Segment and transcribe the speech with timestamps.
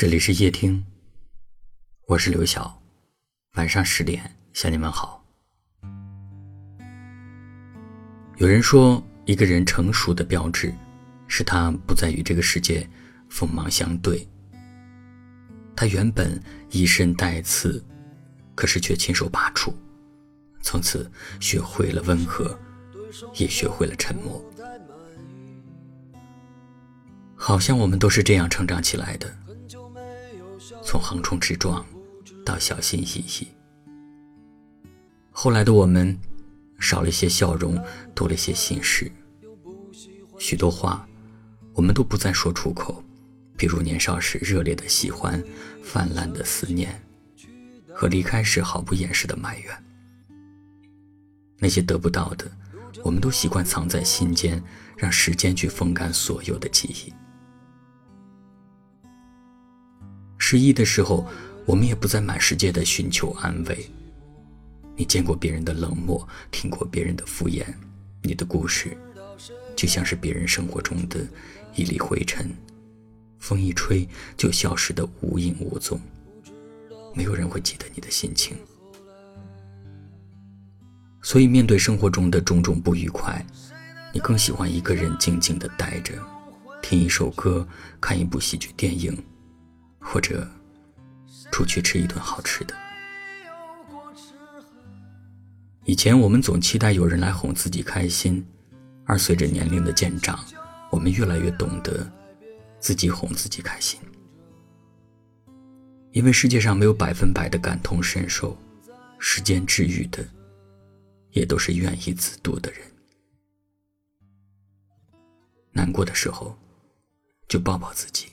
[0.00, 0.82] 这里是夜听，
[2.06, 2.80] 我是刘晓。
[3.56, 5.22] 晚上十点向你们好。
[8.38, 10.72] 有人说，一个人成熟的标志，
[11.28, 12.88] 是他不再与这个世界
[13.28, 14.26] 锋芒相对。
[15.76, 17.84] 他原本一身带刺，
[18.54, 19.70] 可是却亲手拔出，
[20.62, 22.58] 从此学会了温和，
[23.34, 24.42] 也学会了沉默。
[27.36, 29.36] 好像我们都是这样成长起来的。
[30.90, 31.86] 从横冲直撞
[32.44, 33.46] 到小心翼翼，
[35.30, 36.18] 后来的我们
[36.80, 37.80] 少了一些笑容，
[38.12, 39.08] 多了些心事。
[40.36, 41.08] 许多话
[41.74, 43.04] 我们都不再说出口，
[43.56, 45.40] 比如年少时热烈的喜欢、
[45.80, 47.00] 泛滥的思念，
[47.94, 49.84] 和离开时毫不掩饰的埋怨。
[51.56, 52.50] 那些得不到的，
[53.04, 54.60] 我们都习惯藏在心间，
[54.96, 57.14] 让时间去风干所有的记忆。
[60.50, 61.24] 失意的时候，
[61.64, 63.88] 我们也不再满世界的寻求安慰。
[64.96, 67.64] 你见过别人的冷漠，听过别人的敷衍，
[68.20, 68.96] 你的故事
[69.76, 71.20] 就像是别人生活中的
[71.76, 72.50] 一粒灰尘，
[73.38, 74.04] 风一吹
[74.36, 76.00] 就消失的无影无踪。
[77.14, 78.56] 没有人会记得你的心情。
[81.22, 83.46] 所以，面对生活中的种种不愉快，
[84.12, 86.14] 你更喜欢一个人静静的待着，
[86.82, 87.64] 听一首歌，
[88.00, 89.16] 看一部喜剧电影。
[90.00, 90.48] 或者
[91.52, 92.74] 出去吃一顿好吃的。
[95.84, 98.44] 以前我们总期待有人来哄自己开心，
[99.04, 100.38] 而随着年龄的渐长，
[100.90, 102.10] 我们越来越懂得
[102.78, 103.98] 自己哄自己开心。
[106.12, 108.56] 因为世界上没有百分百的感同身受，
[109.18, 110.26] 时间治愈的
[111.30, 112.80] 也都是愿意自渡的人。
[115.72, 116.56] 难过的时候，
[117.48, 118.28] 就抱抱自己。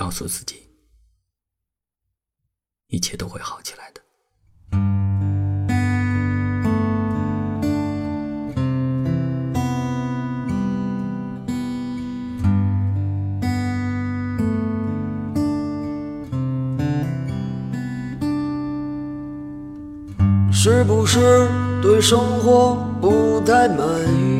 [0.00, 0.56] 告诉自己，
[2.86, 4.00] 一切都会好起来的。
[20.50, 21.46] 是不是
[21.82, 24.39] 对生活不太满意？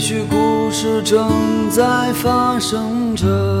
[0.00, 3.60] 也许故事正在发生着。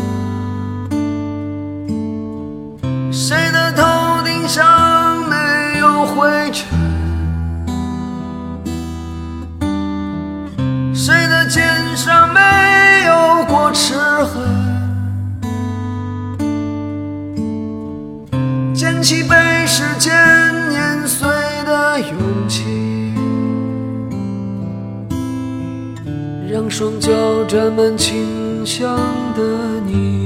[27.81, 28.95] 脚沾满清香
[29.33, 30.21] 的你。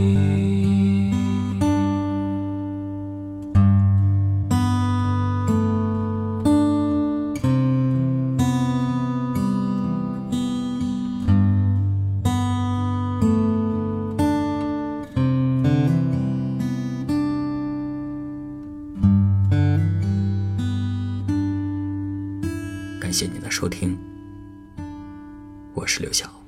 [22.99, 23.97] 感谢您的收听，
[25.73, 26.44] 我是刘晓。